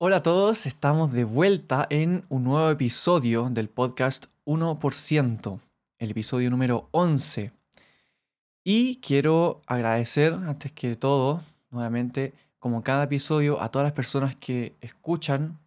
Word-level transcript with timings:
Hola 0.00 0.18
a 0.18 0.22
todos, 0.22 0.66
estamos 0.66 1.10
de 1.10 1.24
vuelta 1.24 1.84
en 1.90 2.24
un 2.28 2.44
nuevo 2.44 2.70
episodio 2.70 3.50
del 3.50 3.68
podcast 3.68 4.26
1%, 4.44 5.60
el 5.98 6.10
episodio 6.12 6.50
número 6.50 6.88
11. 6.92 7.50
Y 8.62 9.00
quiero 9.00 9.60
agradecer, 9.66 10.34
antes 10.34 10.70
que 10.70 10.94
todo, 10.94 11.42
nuevamente, 11.72 12.32
como 12.60 12.84
cada 12.84 13.02
episodio, 13.06 13.60
a 13.60 13.72
todas 13.72 13.86
las 13.86 13.92
personas 13.92 14.36
que 14.36 14.76
escuchan 14.82 15.58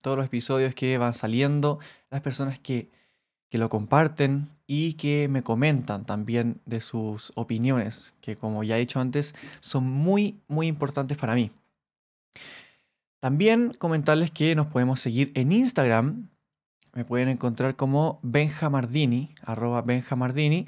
todos 0.00 0.16
los 0.16 0.26
episodios 0.26 0.76
que 0.76 0.96
van 0.96 1.12
saliendo, 1.12 1.80
las 2.08 2.20
personas 2.20 2.60
que, 2.60 2.88
que 3.50 3.58
lo 3.58 3.68
comparten 3.68 4.48
y 4.68 4.94
que 4.94 5.26
me 5.28 5.42
comentan 5.42 6.04
también 6.04 6.60
de 6.66 6.80
sus 6.80 7.32
opiniones, 7.34 8.14
que 8.20 8.36
como 8.36 8.62
ya 8.62 8.76
he 8.76 8.80
dicho 8.80 9.00
antes, 9.00 9.34
son 9.58 9.90
muy, 9.90 10.38
muy 10.46 10.68
importantes 10.68 11.18
para 11.18 11.34
mí. 11.34 11.50
También 13.22 13.70
comentarles 13.78 14.32
que 14.32 14.56
nos 14.56 14.66
podemos 14.66 14.98
seguir 14.98 15.30
en 15.36 15.52
Instagram. 15.52 16.28
Me 16.92 17.04
pueden 17.04 17.28
encontrar 17.28 17.76
como 17.76 18.18
benjamardini, 18.24 19.32
arroba 19.44 19.80
benjamardini. 19.82 20.64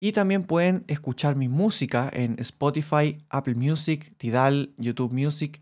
Y 0.00 0.10
también 0.10 0.42
pueden 0.42 0.82
escuchar 0.88 1.36
mi 1.36 1.46
música 1.46 2.10
en 2.12 2.34
Spotify, 2.40 3.24
Apple 3.28 3.54
Music, 3.54 4.12
Tidal, 4.16 4.74
YouTube 4.78 5.12
Music 5.12 5.60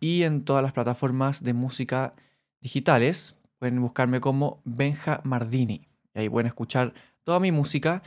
y 0.00 0.22
en 0.22 0.44
todas 0.44 0.62
las 0.62 0.72
plataformas 0.72 1.44
de 1.44 1.52
música 1.52 2.14
digitales. 2.62 3.34
Pueden 3.58 3.82
buscarme 3.82 4.20
como 4.20 4.62
Benja 4.64 5.20
Mardini. 5.24 5.86
Y 6.14 6.20
ahí 6.20 6.30
pueden 6.30 6.46
escuchar 6.46 6.94
toda 7.22 7.38
mi 7.38 7.52
música 7.52 8.02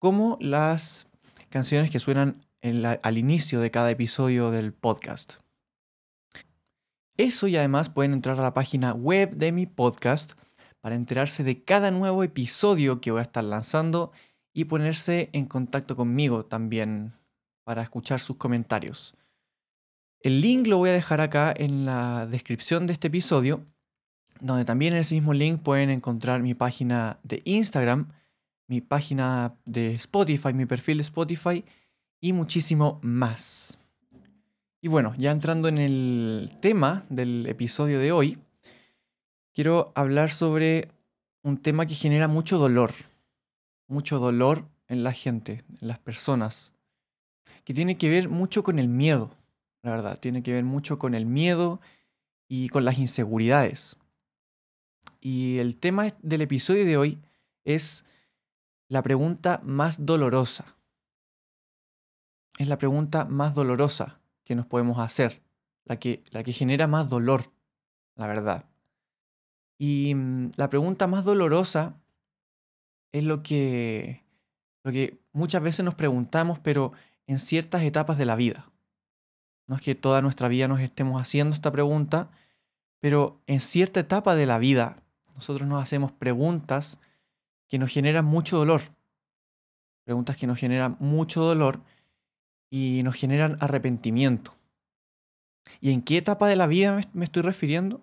como 0.00 0.38
las 0.40 1.06
canciones 1.50 1.92
que 1.92 2.00
suenan 2.00 2.44
al 3.02 3.16
inicio 3.16 3.60
de 3.60 3.70
cada 3.70 3.92
episodio 3.92 4.50
del 4.50 4.72
podcast. 4.72 5.34
Eso 7.20 7.48
y 7.48 7.56
además 7.58 7.90
pueden 7.90 8.14
entrar 8.14 8.38
a 8.38 8.42
la 8.42 8.54
página 8.54 8.94
web 8.94 9.36
de 9.36 9.52
mi 9.52 9.66
podcast 9.66 10.40
para 10.80 10.94
enterarse 10.94 11.44
de 11.44 11.62
cada 11.62 11.90
nuevo 11.90 12.24
episodio 12.24 13.02
que 13.02 13.10
voy 13.10 13.18
a 13.18 13.24
estar 13.24 13.44
lanzando 13.44 14.10
y 14.54 14.64
ponerse 14.64 15.28
en 15.34 15.44
contacto 15.44 15.96
conmigo 15.96 16.46
también 16.46 17.12
para 17.62 17.82
escuchar 17.82 18.20
sus 18.20 18.36
comentarios. 18.36 19.14
El 20.22 20.40
link 20.40 20.66
lo 20.66 20.78
voy 20.78 20.88
a 20.88 20.94
dejar 20.94 21.20
acá 21.20 21.52
en 21.54 21.84
la 21.84 22.26
descripción 22.26 22.86
de 22.86 22.94
este 22.94 23.08
episodio, 23.08 23.66
donde 24.40 24.64
también 24.64 24.94
en 24.94 25.00
ese 25.00 25.14
mismo 25.14 25.34
link 25.34 25.60
pueden 25.60 25.90
encontrar 25.90 26.40
mi 26.40 26.54
página 26.54 27.18
de 27.22 27.42
Instagram, 27.44 28.08
mi 28.66 28.80
página 28.80 29.56
de 29.66 29.94
Spotify, 29.96 30.54
mi 30.54 30.64
perfil 30.64 30.96
de 30.96 31.02
Spotify 31.02 31.64
y 32.18 32.32
muchísimo 32.32 32.98
más. 33.02 33.79
Y 34.82 34.88
bueno, 34.88 35.14
ya 35.18 35.30
entrando 35.30 35.68
en 35.68 35.76
el 35.76 36.50
tema 36.60 37.04
del 37.10 37.46
episodio 37.46 37.98
de 37.98 38.12
hoy, 38.12 38.38
quiero 39.52 39.92
hablar 39.94 40.30
sobre 40.30 40.88
un 41.42 41.58
tema 41.58 41.84
que 41.84 41.94
genera 41.94 42.28
mucho 42.28 42.56
dolor, 42.56 42.90
mucho 43.88 44.18
dolor 44.18 44.64
en 44.88 45.04
la 45.04 45.12
gente, 45.12 45.64
en 45.82 45.88
las 45.88 45.98
personas, 45.98 46.72
que 47.64 47.74
tiene 47.74 47.98
que 47.98 48.08
ver 48.08 48.30
mucho 48.30 48.62
con 48.62 48.78
el 48.78 48.88
miedo, 48.88 49.36
la 49.82 49.90
verdad, 49.90 50.18
tiene 50.18 50.42
que 50.42 50.54
ver 50.54 50.64
mucho 50.64 50.98
con 50.98 51.14
el 51.14 51.26
miedo 51.26 51.82
y 52.48 52.70
con 52.70 52.86
las 52.86 52.98
inseguridades. 52.98 53.98
Y 55.20 55.58
el 55.58 55.76
tema 55.76 56.14
del 56.22 56.40
episodio 56.40 56.86
de 56.86 56.96
hoy 56.96 57.18
es 57.64 58.06
la 58.88 59.02
pregunta 59.02 59.60
más 59.62 60.06
dolorosa. 60.06 60.74
Es 62.56 62.66
la 62.66 62.78
pregunta 62.78 63.26
más 63.26 63.54
dolorosa 63.54 64.19
que 64.44 64.54
nos 64.54 64.66
podemos 64.66 64.98
hacer, 64.98 65.42
la 65.84 65.98
que, 65.98 66.22
la 66.30 66.42
que 66.42 66.52
genera 66.52 66.86
más 66.86 67.08
dolor, 67.08 67.52
la 68.16 68.26
verdad. 68.26 68.64
Y 69.78 70.14
mm, 70.14 70.52
la 70.56 70.68
pregunta 70.68 71.06
más 71.06 71.24
dolorosa 71.24 71.96
es 73.12 73.24
lo 73.24 73.42
que, 73.42 74.24
lo 74.82 74.92
que 74.92 75.20
muchas 75.32 75.62
veces 75.62 75.84
nos 75.84 75.94
preguntamos, 75.94 76.58
pero 76.58 76.92
en 77.26 77.38
ciertas 77.38 77.82
etapas 77.82 78.18
de 78.18 78.26
la 78.26 78.36
vida. 78.36 78.70
No 79.66 79.76
es 79.76 79.82
que 79.82 79.94
toda 79.94 80.20
nuestra 80.20 80.48
vida 80.48 80.68
nos 80.68 80.80
estemos 80.80 81.20
haciendo 81.20 81.54
esta 81.54 81.70
pregunta, 81.70 82.30
pero 82.98 83.40
en 83.46 83.60
cierta 83.60 84.00
etapa 84.00 84.34
de 84.34 84.46
la 84.46 84.58
vida 84.58 84.96
nosotros 85.34 85.68
nos 85.68 85.82
hacemos 85.82 86.12
preguntas 86.12 86.98
que 87.68 87.78
nos 87.78 87.90
generan 87.90 88.24
mucho 88.24 88.58
dolor. 88.58 88.82
Preguntas 90.04 90.36
que 90.36 90.46
nos 90.46 90.58
generan 90.58 90.96
mucho 90.98 91.42
dolor 91.42 91.80
y 92.70 93.02
nos 93.02 93.16
generan 93.16 93.56
arrepentimiento. 93.60 94.54
¿Y 95.80 95.92
en 95.92 96.02
qué 96.02 96.16
etapa 96.16 96.48
de 96.48 96.56
la 96.56 96.66
vida 96.66 97.00
me 97.12 97.24
estoy 97.24 97.42
refiriendo? 97.42 98.00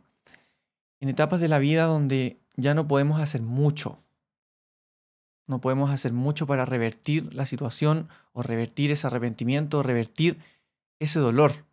En 0.99 1.09
etapas 1.09 1.39
de 1.39 1.47
la 1.47 1.59
vida 1.59 1.85
donde 1.85 2.37
ya 2.55 2.73
no 2.73 2.87
podemos 2.87 3.21
hacer 3.21 3.41
mucho. 3.41 3.99
No 5.47 5.61
podemos 5.61 5.91
hacer 5.91 6.11
mucho 6.11 6.45
para 6.45 6.65
revertir 6.65 7.33
la 7.33 7.45
situación 7.45 8.09
o 8.33 8.43
revertir 8.43 8.91
ese 8.91 9.07
arrepentimiento 9.07 9.79
o 9.79 9.83
revertir 9.83 10.39
ese 10.99 11.19
dolor. 11.19 11.65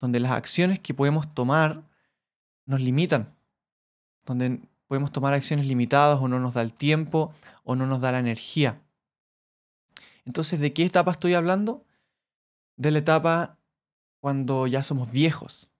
Donde 0.00 0.20
las 0.20 0.32
acciones 0.32 0.78
que 0.78 0.92
podemos 0.92 1.32
tomar 1.32 1.82
nos 2.66 2.80
limitan. 2.80 3.34
Donde 4.26 4.60
podemos 4.86 5.10
tomar 5.10 5.32
acciones 5.32 5.66
limitadas 5.66 6.20
o 6.20 6.28
no 6.28 6.38
nos 6.40 6.54
da 6.54 6.62
el 6.62 6.74
tiempo 6.74 7.32
o 7.64 7.76
no 7.76 7.86
nos 7.86 8.00
da 8.00 8.12
la 8.12 8.18
energía. 8.18 8.82
Entonces, 10.26 10.60
¿de 10.60 10.72
qué 10.72 10.84
etapa 10.84 11.12
estoy 11.12 11.34
hablando? 11.34 11.85
De 12.76 12.90
la 12.90 12.98
etapa 12.98 13.58
cuando 14.20 14.66
ya 14.66 14.82
somos 14.82 15.10
viejos, 15.12 15.70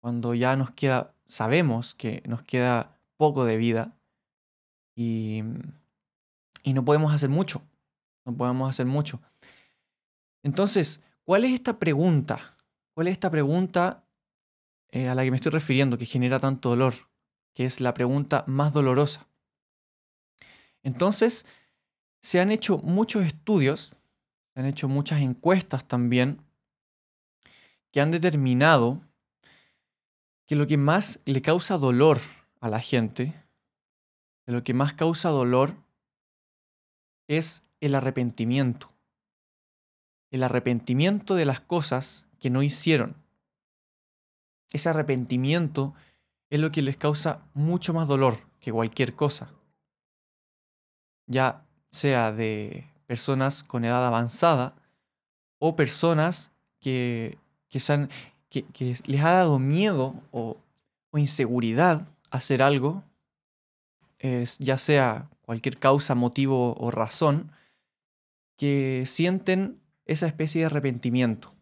cuando 0.00 0.34
ya 0.34 0.56
nos 0.56 0.70
queda, 0.72 1.14
sabemos 1.26 1.94
que 1.94 2.22
nos 2.26 2.42
queda 2.42 2.98
poco 3.16 3.44
de 3.44 3.56
vida 3.56 3.96
y, 4.94 5.42
y 6.62 6.72
no 6.72 6.84
podemos 6.84 7.12
hacer 7.12 7.28
mucho, 7.28 7.62
no 8.24 8.36
podemos 8.36 8.68
hacer 8.70 8.86
mucho. 8.86 9.20
Entonces, 10.42 11.02
¿cuál 11.24 11.44
es 11.44 11.52
esta 11.52 11.78
pregunta? 11.78 12.56
¿Cuál 12.94 13.08
es 13.08 13.12
esta 13.12 13.30
pregunta 13.30 14.04
eh, 14.90 15.08
a 15.08 15.14
la 15.14 15.24
que 15.24 15.30
me 15.30 15.36
estoy 15.36 15.52
refiriendo 15.52 15.98
que 15.98 16.06
genera 16.06 16.40
tanto 16.40 16.70
dolor? 16.70 16.94
Que 17.54 17.64
es 17.64 17.80
la 17.80 17.94
pregunta 17.94 18.44
más 18.46 18.72
dolorosa. 18.72 19.28
Entonces, 20.82 21.46
se 22.20 22.40
han 22.40 22.50
hecho 22.50 22.78
muchos 22.78 23.24
estudios 23.24 23.94
han 24.58 24.66
hecho 24.66 24.88
muchas 24.88 25.20
encuestas 25.20 25.86
también 25.86 26.42
que 27.92 28.00
han 28.00 28.10
determinado 28.10 29.00
que 30.46 30.56
lo 30.56 30.66
que 30.66 30.76
más 30.76 31.20
le 31.26 31.42
causa 31.42 31.78
dolor 31.78 32.20
a 32.60 32.68
la 32.68 32.80
gente, 32.80 33.40
lo 34.46 34.64
que 34.64 34.74
más 34.74 34.94
causa 34.94 35.28
dolor 35.28 35.76
es 37.28 37.62
el 37.80 37.94
arrepentimiento. 37.94 38.90
El 40.32 40.42
arrepentimiento 40.42 41.36
de 41.36 41.44
las 41.44 41.60
cosas 41.60 42.26
que 42.40 42.50
no 42.50 42.64
hicieron. 42.64 43.14
Ese 44.72 44.88
arrepentimiento 44.88 45.94
es 46.50 46.58
lo 46.58 46.72
que 46.72 46.82
les 46.82 46.96
causa 46.96 47.46
mucho 47.54 47.94
más 47.94 48.08
dolor 48.08 48.40
que 48.58 48.72
cualquier 48.72 49.14
cosa. 49.14 49.52
Ya 51.26 51.64
sea 51.92 52.32
de 52.32 52.90
personas 53.08 53.64
con 53.64 53.86
edad 53.86 54.06
avanzada 54.06 54.74
o 55.58 55.74
personas 55.74 56.52
que, 56.78 57.38
que, 57.70 57.80
que, 58.50 58.96
les 59.06 59.24
ha 59.24 59.32
dado 59.32 59.58
miedo 59.58 60.14
o, 60.30 60.58
inseguridad 61.14 62.06
hacer 62.30 62.62
algo, 62.62 63.02
es, 64.18 64.58
ya 64.58 64.76
sea 64.76 65.28
cualquier 65.40 65.78
causa, 65.78 66.14
motivo 66.14 66.76
o 66.78 66.90
razón, 66.90 67.50
que 68.56 69.04
sienten 69.06 69.80
esa 70.04 70.26
especie 70.26 70.60
de 70.60 70.66
arrepentimiento 70.66 71.54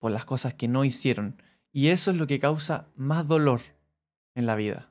por 0.00 0.10
las 0.10 0.24
cosas 0.24 0.52
que 0.52 0.66
no 0.66 0.84
hicieron. 0.84 1.40
Y 1.72 1.88
eso 1.88 2.10
es 2.10 2.16
lo 2.16 2.26
que 2.26 2.40
causa 2.40 2.88
más 2.96 3.26
dolor 3.28 3.60
en 4.34 4.46
la 4.46 4.56
vida, 4.56 4.90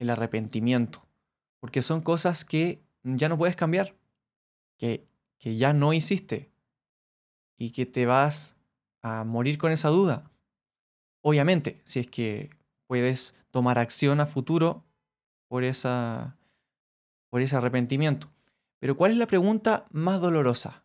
el 0.00 0.10
arrepentimiento, 0.10 1.06
porque 1.60 1.82
son 1.82 2.00
cosas 2.00 2.44
que 2.44 2.82
ya 3.04 3.28
no 3.28 3.38
puedes 3.38 3.56
cambiar 3.56 3.94
que, 5.38 5.56
ya 5.56 5.72
no 5.72 5.92
hiciste. 5.92 6.50
y 7.56 7.70
que 7.70 7.86
te 7.86 8.06
vas 8.06 8.56
a 9.02 9.22
morir 9.24 9.56
con 9.56 9.70
esa 9.70 9.88
duda. 9.88 10.32
Obviamente, 11.20 11.80
si 11.84 12.00
es 12.00 12.08
que 12.08 12.50
puedes 12.88 13.34
tomar 13.52 13.78
acción 13.78 14.18
a 14.18 14.26
futuro 14.26 14.84
por, 15.46 15.62
esa, 15.62 16.36
por 17.30 17.40
ese 17.40 17.54
arrepentimiento. 17.54 18.32
Pero 18.80 18.96
¿cuál 18.96 19.12
es 19.12 19.18
la 19.18 19.28
pregunta 19.28 19.86
más 19.92 20.20
dolorosa? 20.20 20.82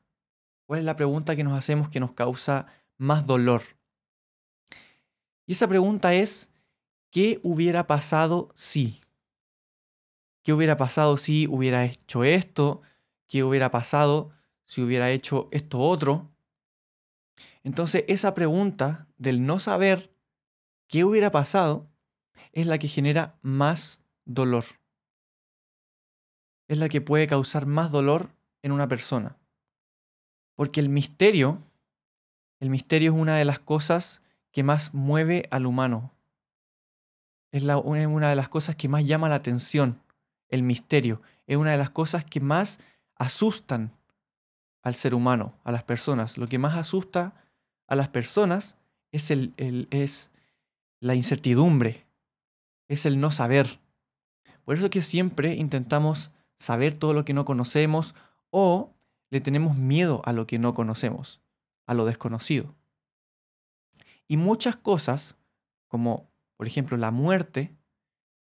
¿Cuál 0.67 0.81
es 0.81 0.85
la 0.85 0.95
pregunta 0.95 1.35
que 1.35 1.43
nos 1.43 1.57
hacemos 1.57 1.89
que 1.89 1.99
nos 1.99 2.11
causa 2.11 2.67
más 2.97 3.25
dolor? 3.25 3.63
Y 5.47 5.53
esa 5.53 5.67
pregunta 5.67 6.13
es, 6.13 6.51
¿qué 7.09 7.39
hubiera 7.41 7.87
pasado 7.87 8.51
si? 8.53 9.01
¿Qué 10.43 10.53
hubiera 10.53 10.77
pasado 10.77 11.17
si 11.17 11.47
hubiera 11.47 11.85
hecho 11.85 12.23
esto? 12.23 12.83
¿Qué 13.27 13.43
hubiera 13.43 13.71
pasado 13.71 14.31
si 14.65 14.81
hubiera 14.81 15.11
hecho 15.11 15.49
esto 15.51 15.79
otro? 15.79 16.31
Entonces 17.63 18.05
esa 18.07 18.33
pregunta 18.33 19.07
del 19.17 19.45
no 19.45 19.59
saber 19.59 20.13
qué 20.87 21.03
hubiera 21.03 21.29
pasado 21.31 21.89
es 22.53 22.65
la 22.65 22.77
que 22.77 22.87
genera 22.87 23.37
más 23.41 24.01
dolor. 24.25 24.65
Es 26.67 26.77
la 26.77 26.89
que 26.89 27.01
puede 27.01 27.27
causar 27.27 27.65
más 27.65 27.91
dolor 27.91 28.29
en 28.61 28.71
una 28.71 28.87
persona. 28.87 29.37
Porque 30.55 30.79
el 30.79 30.89
misterio, 30.89 31.61
el 32.59 32.69
misterio 32.69 33.11
es 33.11 33.17
una 33.17 33.37
de 33.37 33.45
las 33.45 33.59
cosas 33.59 34.21
que 34.51 34.63
más 34.63 34.93
mueve 34.93 35.47
al 35.51 35.65
humano. 35.65 36.13
Es 37.51 37.63
una 37.63 38.29
de 38.29 38.35
las 38.35 38.49
cosas 38.49 38.75
que 38.75 38.89
más 38.89 39.05
llama 39.05 39.29
la 39.29 39.35
atención. 39.35 40.01
El 40.49 40.63
misterio 40.63 41.21
es 41.45 41.57
una 41.57 41.71
de 41.71 41.77
las 41.77 41.89
cosas 41.89 42.25
que 42.25 42.39
más 42.39 42.79
asustan 43.19 43.91
al 44.83 44.95
ser 44.95 45.13
humano, 45.13 45.53
a 45.63 45.71
las 45.71 45.83
personas. 45.83 46.37
Lo 46.37 46.47
que 46.47 46.59
más 46.59 46.75
asusta 46.77 47.33
a 47.87 47.95
las 47.95 48.09
personas 48.09 48.77
es, 49.11 49.31
el, 49.31 49.53
es 49.91 50.29
la 50.99 51.15
incertidumbre, 51.15 52.05
es 52.87 53.05
el 53.05 53.19
no 53.19 53.31
saber. 53.31 53.79
Por 54.63 54.75
eso 54.75 54.89
que 54.89 55.01
siempre 55.01 55.55
intentamos 55.55 56.31
saber 56.57 56.97
todo 56.97 57.13
lo 57.13 57.25
que 57.25 57.33
no 57.33 57.45
conocemos 57.45 58.15
o 58.49 58.93
le 59.29 59.41
tenemos 59.41 59.77
miedo 59.77 60.21
a 60.25 60.33
lo 60.33 60.47
que 60.47 60.59
no 60.59 60.73
conocemos, 60.73 61.41
a 61.85 61.93
lo 61.93 62.05
desconocido. 62.05 62.75
Y 64.27 64.37
muchas 64.37 64.75
cosas, 64.75 65.35
como 65.87 66.29
por 66.57 66.67
ejemplo 66.67 66.97
la 66.97 67.11
muerte, 67.11 67.75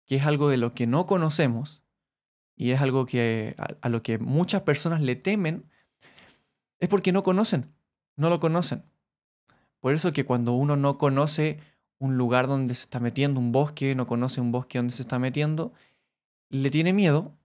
que 0.05 0.15
es 0.15 0.25
algo 0.25 0.49
de 0.49 0.57
lo 0.57 0.71
que 0.71 0.87
no 0.87 1.05
conocemos 1.05 1.81
y 2.57 2.71
es 2.71 2.81
algo 2.81 3.05
que 3.05 3.55
a, 3.81 3.87
lo 3.87 4.01
que 4.01 4.17
muchas 4.17 4.63
personas 4.63 5.01
le 5.01 5.15
temen, 5.15 5.69
es 6.79 6.89
porque 6.89 7.11
no 7.11 7.21
conocen, 7.21 7.71
no 8.17 8.29
lo 8.29 8.39
conocen. 8.39 8.83
Por 9.79 9.93
eso 9.93 10.11
que 10.11 10.25
cuando 10.25 10.53
uno 10.53 10.75
no 10.75 10.97
conoce 10.97 11.59
un 11.99 12.17
lugar 12.17 12.47
donde 12.47 12.73
se 12.73 12.83
está 12.83 12.99
metiendo, 12.99 13.39
un 13.39 13.51
bosque, 13.51 13.93
no 13.93 14.07
conoce 14.07 14.41
un 14.41 14.51
bosque 14.51 14.79
donde 14.79 14.93
se 14.93 15.03
está 15.03 15.19
metiendo, 15.19 15.71
le 16.49 16.71
tiene 16.71 16.93
miedo 16.93 17.37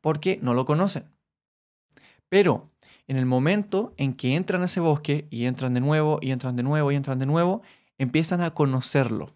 porque 0.00 0.38
no 0.42 0.54
lo 0.54 0.64
conocen. 0.64 1.10
Pero 2.28 2.70
en 3.08 3.16
el 3.16 3.26
momento 3.26 3.94
en 3.96 4.14
que 4.14 4.36
entran 4.36 4.62
a 4.62 4.66
ese 4.66 4.78
bosque 4.78 5.26
y 5.30 5.46
entran 5.46 5.74
de 5.74 5.80
nuevo 5.80 6.20
y 6.22 6.30
entran 6.30 6.54
de 6.54 6.62
nuevo 6.62 6.92
y 6.92 6.94
entran 6.94 7.18
de 7.18 7.26
nuevo, 7.26 7.62
empiezan 7.98 8.40
a 8.42 8.54
conocerlo. 8.54 9.34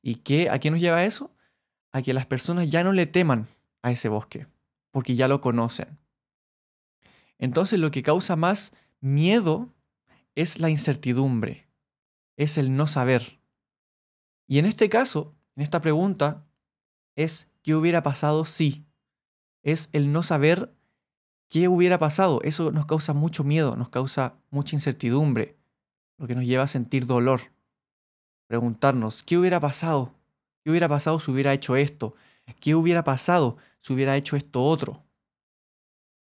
¿Y 0.00 0.16
qué, 0.16 0.48
a 0.48 0.60
qué 0.60 0.70
nos 0.70 0.80
lleva 0.80 1.04
eso? 1.04 1.32
A 1.92 2.02
que 2.02 2.12
las 2.12 2.26
personas 2.26 2.70
ya 2.70 2.84
no 2.84 2.92
le 2.92 3.06
teman 3.06 3.48
a 3.82 3.90
ese 3.90 4.08
bosque, 4.08 4.46
porque 4.90 5.16
ya 5.16 5.28
lo 5.28 5.40
conocen. 5.40 5.98
Entonces 7.38 7.78
lo 7.78 7.90
que 7.90 8.02
causa 8.02 8.36
más 8.36 8.72
miedo 9.00 9.72
es 10.34 10.58
la 10.58 10.70
incertidumbre, 10.70 11.68
es 12.36 12.58
el 12.58 12.76
no 12.76 12.86
saber. 12.86 13.40
Y 14.46 14.58
en 14.58 14.66
este 14.66 14.88
caso, 14.88 15.34
en 15.56 15.62
esta 15.62 15.80
pregunta, 15.80 16.46
es 17.16 17.48
¿qué 17.62 17.74
hubiera 17.74 18.02
pasado 18.02 18.44
si? 18.44 18.86
Es 19.62 19.88
el 19.92 20.12
no 20.12 20.22
saber 20.22 20.74
qué 21.48 21.68
hubiera 21.68 21.98
pasado. 21.98 22.40
Eso 22.42 22.70
nos 22.70 22.86
causa 22.86 23.12
mucho 23.12 23.44
miedo, 23.44 23.76
nos 23.76 23.88
causa 23.88 24.38
mucha 24.50 24.76
incertidumbre, 24.76 25.56
lo 26.16 26.26
que 26.26 26.34
nos 26.34 26.44
lleva 26.44 26.64
a 26.64 26.68
sentir 26.68 27.06
dolor. 27.06 27.40
Preguntarnos, 28.46 29.22
¿qué 29.22 29.36
hubiera 29.36 29.60
pasado? 29.60 30.14
¿Qué 30.68 30.72
hubiera 30.72 30.90
pasado 30.90 31.18
si 31.18 31.30
hubiera 31.30 31.54
hecho 31.54 31.76
esto? 31.76 32.14
¿Qué 32.60 32.74
hubiera 32.74 33.02
pasado 33.02 33.56
si 33.80 33.94
hubiera 33.94 34.18
hecho 34.18 34.36
esto 34.36 34.62
otro? 34.62 35.02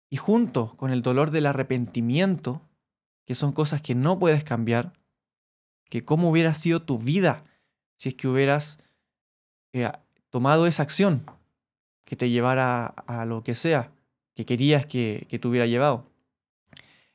Y 0.08 0.18
junto 0.18 0.72
con 0.76 0.92
el 0.92 1.02
dolor 1.02 1.32
del 1.32 1.46
arrepentimiento, 1.46 2.62
que 3.24 3.34
son 3.34 3.50
cosas 3.50 3.82
que 3.82 3.96
no 3.96 4.20
puedes 4.20 4.44
cambiar, 4.44 4.92
que 5.90 6.04
cómo 6.04 6.30
hubiera 6.30 6.54
sido 6.54 6.80
tu 6.80 6.96
vida 6.96 7.42
si 7.96 8.10
es 8.10 8.14
que 8.14 8.28
hubieras 8.28 8.78
eh, 9.72 9.90
tomado 10.30 10.68
esa 10.68 10.84
acción 10.84 11.28
que 12.04 12.14
te 12.14 12.30
llevara 12.30 12.86
a 12.86 13.24
lo 13.24 13.42
que 13.42 13.56
sea 13.56 13.90
que 14.36 14.46
querías 14.46 14.86
que, 14.86 15.26
que 15.28 15.40
te 15.40 15.48
hubiera 15.48 15.66
llevado. 15.66 16.06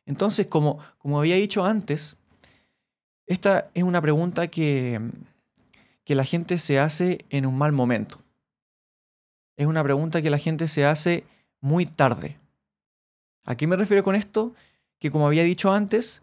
Entonces, 0.05 0.47
como, 0.47 0.79
como 0.97 1.17
había 1.17 1.37
dicho 1.37 1.63
antes, 1.63 2.17
esta 3.25 3.71
es 3.73 3.83
una 3.83 4.01
pregunta 4.01 4.49
que, 4.49 4.99
que 6.11 6.15
la 6.15 6.25
gente 6.25 6.57
se 6.57 6.77
hace 6.77 7.23
en 7.29 7.45
un 7.45 7.57
mal 7.57 7.71
momento. 7.71 8.21
Es 9.55 9.65
una 9.65 9.81
pregunta 9.81 10.21
que 10.21 10.29
la 10.29 10.39
gente 10.39 10.67
se 10.67 10.85
hace 10.85 11.23
muy 11.61 11.85
tarde. 11.85 12.37
¿A 13.45 13.55
qué 13.55 13.65
me 13.65 13.77
refiero 13.77 14.03
con 14.03 14.15
esto? 14.15 14.53
que 14.99 15.09
como 15.09 15.25
había 15.25 15.45
dicho 15.45 15.71
antes, 15.71 16.21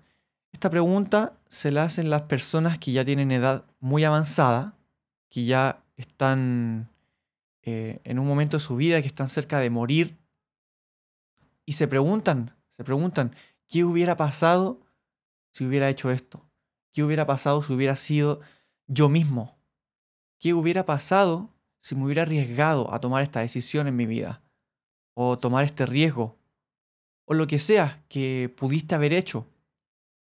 esta 0.53 0.69
pregunta 0.69 1.33
se 1.49 1.73
la 1.73 1.85
hacen 1.85 2.11
las 2.11 2.25
personas 2.25 2.79
que 2.79 2.93
ya 2.93 3.03
tienen 3.03 3.33
edad 3.33 3.65
muy 3.81 4.05
avanzada, 4.05 4.75
que 5.31 5.47
ya 5.47 5.83
están 5.97 6.91
eh, 7.63 8.01
en 8.05 8.19
un 8.19 8.27
momento 8.27 8.59
de 8.59 8.63
su 8.63 8.77
vida, 8.77 9.01
que 9.01 9.09
están 9.09 9.31
cerca 9.31 9.59
de 9.59 9.71
morir, 9.71 10.19
y 11.65 11.73
se 11.73 11.89
preguntan, 11.89 12.55
se 12.73 12.85
preguntan, 12.85 13.35
¿qué 13.69 13.85
hubiera 13.85 14.19
pasado 14.19 14.83
si 15.51 15.65
hubiera 15.65 15.89
hecho 15.89 16.11
esto? 16.11 16.47
¿Qué 16.93 17.03
hubiera 17.03 17.25
pasado 17.25 17.63
si 17.63 17.73
hubiera 17.73 17.97
sido 17.97 18.43
yo 18.87 19.09
mismo? 19.09 19.58
¿Qué 20.39 20.55
hubiera 20.55 20.87
pasado 20.87 21.51
si 21.81 21.95
me 21.95 22.05
hubiera 22.05 22.23
arriesgado 22.23 22.93
a 22.93 22.99
tomar 22.99 23.23
esta 23.23 23.41
decisión 23.41 23.87
en 23.87 23.97
mi 23.97 24.07
vida? 24.07 24.43
O 25.15 25.39
tomar 25.39 25.65
este 25.65 25.87
riesgo 25.87 26.39
o 27.29 27.35
lo 27.35 27.47
que 27.47 27.59
sea 27.59 28.03
que 28.09 28.53
pudiste 28.57 28.95
haber 28.95 29.13
hecho, 29.13 29.47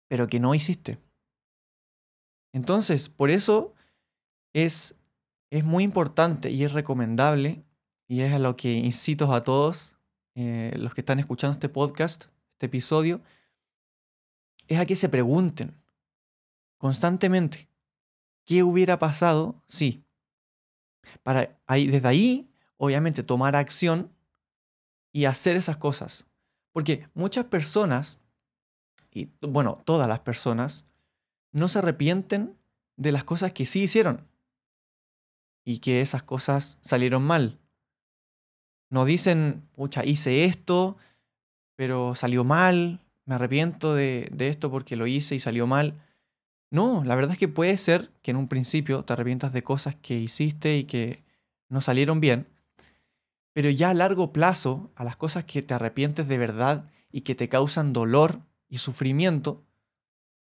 pero 0.08 0.28
que 0.28 0.40
no 0.40 0.56
hiciste. 0.56 0.98
Entonces, 2.52 3.10
por 3.10 3.30
eso 3.30 3.76
es, 4.54 4.96
es 5.52 5.64
muy 5.64 5.84
importante 5.84 6.50
y 6.50 6.64
es 6.64 6.74
recomendable, 6.74 7.64
y 8.08 8.22
es 8.22 8.34
a 8.34 8.40
lo 8.40 8.56
que 8.56 8.74
incito 8.74 9.32
a 9.32 9.44
todos 9.44 9.98
eh, 10.34 10.74
los 10.78 10.96
que 10.96 11.02
están 11.02 11.20
escuchando 11.20 11.54
este 11.54 11.70
podcast, 11.70 12.26
este 12.54 12.66
episodio, 12.66 13.22
es 14.68 14.80
a 14.80 14.86
que 14.88 14.96
se 14.96 15.10
pregunten 15.10 15.76
constantemente, 16.80 17.69
¿qué 18.50 18.64
hubiera 18.64 18.98
pasado 18.98 19.62
si? 19.68 20.04
Para 21.22 21.56
ahí, 21.68 21.86
desde 21.86 22.08
ahí, 22.08 22.52
obviamente, 22.78 23.22
tomar 23.22 23.56
acción 23.56 24.12
y 25.14 25.26
hacer 25.26 25.56
esas 25.56 25.78
cosas. 25.78 26.26
Porque 26.72 27.08
muchas 27.14 27.46
personas, 27.46 28.18
y 29.12 29.30
bueno, 29.42 29.78
todas 29.86 30.10
las 30.10 30.22
personas, 30.22 30.88
no 31.52 31.68
se 31.68 31.78
arrepienten 31.78 32.58
de 32.96 33.12
las 33.12 33.24
cosas 33.24 33.54
que 33.54 33.68
sí 33.68 33.84
hicieron 33.84 34.28
y 35.64 35.78
que 35.78 36.02
esas 36.02 36.24
cosas 36.24 36.80
salieron 36.82 37.22
mal. 37.22 37.60
No 38.90 39.06
dicen, 39.06 39.70
pucha, 39.74 40.04
hice 40.04 40.46
esto, 40.46 40.98
pero 41.76 42.16
salió 42.16 42.44
mal, 42.44 43.06
me 43.26 43.36
arrepiento 43.36 43.94
de, 43.94 44.28
de, 44.32 44.48
esto 44.48 44.72
porque 44.72 44.96
lo 44.96 45.06
hice 45.06 45.36
y 45.36 45.40
salió 45.40 45.68
mal. 45.68 46.02
No, 46.72 47.04
la 47.04 47.16
verdad 47.16 47.32
es 47.32 47.38
que 47.38 47.48
puede 47.48 47.76
ser 47.78 48.12
que 48.22 48.32
en 48.32 48.38
un 48.38 48.48
principio 48.48 49.04
te 49.04 49.14
arrepientas 49.14 49.54
de 49.54 49.64
cosas 49.64 49.96
que 49.96 50.20
hiciste 50.20 50.78
y 50.78 50.86
que 50.86 51.24
no 51.68 51.82
salieron 51.82 52.20
bien, 52.20 52.48
pero 53.54 53.70
ya 53.70 53.90
a 53.90 53.94
largo 53.94 54.32
plazo, 54.32 54.92
a 54.96 55.04
las 55.04 55.16
cosas 55.16 55.46
que 55.46 55.64
te 55.64 55.74
arrepientes 55.74 56.28
de 56.28 56.38
verdad 56.38 56.90
y 57.12 57.22
que 57.22 57.36
te 57.36 57.50
causan 57.50 57.94
dolor 57.94 58.42
y 58.68 58.78
sufrimiento, 58.78 59.64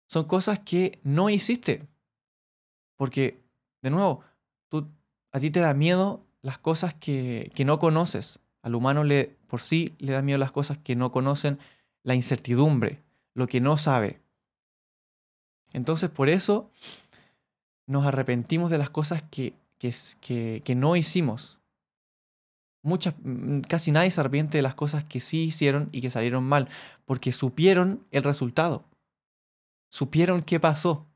son 0.06 0.25
cosas 0.25 0.58
que 0.60 1.00
no 1.04 1.30
hiciste. 1.30 1.87
Porque, 2.96 3.40
de 3.82 3.90
nuevo, 3.90 4.25
a 5.30 5.40
ti 5.40 5.50
te 5.50 5.60
da 5.60 5.75
miedo 5.75 6.26
las 6.42 6.58
cosas 6.58 6.94
que, 6.94 7.50
que 7.54 7.64
no 7.64 7.78
conoces. 7.78 8.40
Al 8.62 8.75
humano 8.75 9.04
le, 9.04 9.37
por 9.46 9.60
sí 9.60 9.94
le 9.98 10.12
da 10.12 10.22
miedo 10.22 10.38
las 10.38 10.52
cosas 10.52 10.78
que 10.78 10.96
no 10.96 11.12
conocen, 11.12 11.58
la 12.02 12.14
incertidumbre, 12.14 13.02
lo 13.34 13.46
que 13.46 13.60
no 13.60 13.76
sabe. 13.76 14.20
Entonces, 15.72 16.10
por 16.10 16.28
eso 16.28 16.70
nos 17.87 18.06
arrepentimos 18.06 18.70
de 18.70 18.78
las 18.78 18.90
cosas 18.90 19.22
que, 19.22 19.54
que, 19.78 20.75
no 20.76 20.96
hicimos, 20.96 21.58
muchas, 22.82 23.14
mm, 23.22 23.60
casi 23.60 23.92
nadie 23.92 24.10
se 24.10 24.20
arrepiente 24.20 24.58
de 24.58 24.62
las 24.62 24.75
cosas 24.75 25.04
que 25.04 25.20
sí 25.20 25.44
hicieron 25.44 25.88
y 25.92 26.00
que 26.00 26.10
salieron 26.10 26.44
mal, 26.44 26.68
porque 27.04 27.32
supieron 27.32 28.06
el 28.10 28.22
resultado. 28.22 28.84
Supieron 29.90 30.42
qué 30.42 30.60
pasó. 30.60 31.06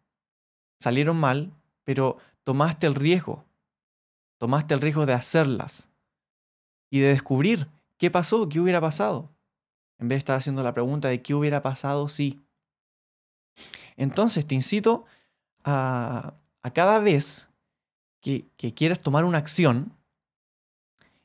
Salieron 0.81 1.19
mal, 1.19 1.53
pero 1.85 2.17
tomaste 2.45 2.87
el 2.87 2.95
riesgo. 2.95 3.45
Tomaste 4.39 4.75
el 4.75 4.81
riesgo 4.81 5.07
de 5.07 5.13
hacerlas 5.13 5.89
y 6.91 7.01
de 7.01 7.09
descubrir 7.09 7.69
qué 7.97 8.11
pasó, 8.11 8.49
qué 8.49 8.61
hubiera 8.61 8.81
pasado, 8.81 9.31
en 9.99 10.09
vez 10.09 10.17
de 10.17 10.19
estar 10.19 10.37
haciendo 10.37 10.63
la 10.63 10.75
pregunta 10.75 11.09
de 11.09 11.23
qué 11.23 11.35
hubiera 11.35 11.63
pasado 11.63 12.09
si. 12.09 12.41
Entonces 13.97 14.47
te 14.47 14.55
incito 14.55 15.05
a, 15.65 16.35
a 16.63 16.71
cada 16.73 16.99
vez 16.99 17.51
que, 18.21 18.47
que 18.57 18.75
quieras 18.75 19.01
tomar 19.01 19.25
una 19.25 19.39
acción 19.39 19.97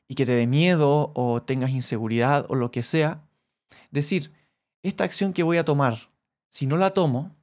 y 0.08 0.14
que 0.14 0.26
te 0.26 0.32
dé 0.32 0.46
miedo 0.46 1.12
o 1.14 1.42
tengas 1.42 1.70
inseguridad 1.70 2.46
o 2.48 2.54
lo 2.54 2.70
que 2.70 2.82
sea, 2.82 3.22
decir, 3.90 4.32
esta 4.82 5.04
acción 5.04 5.32
que 5.32 5.42
voy 5.42 5.58
a 5.58 5.64
tomar, 5.64 6.10
si 6.48 6.66
no 6.66 6.76
la 6.76 6.94
tomo, 6.94 7.36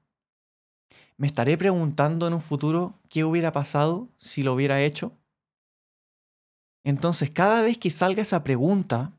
me 1.18 1.28
estaré 1.28 1.58
preguntando 1.58 2.28
en 2.28 2.34
un 2.34 2.42
futuro 2.42 3.00
qué 3.10 3.24
hubiera 3.24 3.52
pasado 3.52 4.10
si 4.18 4.44
lo 4.44 4.54
hubiera 4.54 4.82
hecho. 4.82 5.14
Entonces, 6.84 7.32
cada 7.32 7.62
vez 7.62 7.78
que 7.78 7.90
salga 7.90 8.22
esa 8.22 8.44
pregunta, 8.44 9.18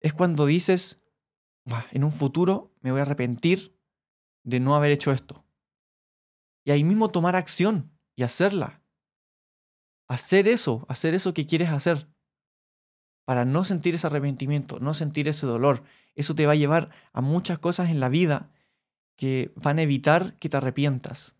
es 0.00 0.14
cuando 0.14 0.46
dices, 0.46 1.02
en 1.92 2.04
un 2.04 2.12
futuro 2.12 2.72
me 2.80 2.90
voy 2.90 3.00
a 3.00 3.02
arrepentir 3.02 3.78
de 4.42 4.60
no 4.60 4.74
haber 4.74 4.90
hecho 4.90 5.12
esto. 5.12 5.44
Y 6.64 6.70
ahí 6.70 6.84
mismo 6.84 7.08
tomar 7.08 7.36
acción 7.36 7.90
y 8.16 8.22
hacerla. 8.22 8.82
Hacer 10.08 10.48
eso, 10.48 10.84
hacer 10.88 11.14
eso 11.14 11.34
que 11.34 11.46
quieres 11.46 11.70
hacer. 11.70 12.08
Para 13.24 13.44
no 13.44 13.64
sentir 13.64 13.94
ese 13.94 14.06
arrepentimiento, 14.06 14.80
no 14.80 14.94
sentir 14.94 15.28
ese 15.28 15.46
dolor. 15.46 15.84
Eso 16.14 16.34
te 16.34 16.46
va 16.46 16.52
a 16.52 16.56
llevar 16.56 16.90
a 17.12 17.20
muchas 17.20 17.58
cosas 17.58 17.90
en 17.90 18.00
la 18.00 18.08
vida 18.08 18.50
que 19.16 19.52
van 19.56 19.78
a 19.78 19.82
evitar 19.82 20.34
que 20.38 20.48
te 20.48 20.56
arrepientas. 20.56 21.34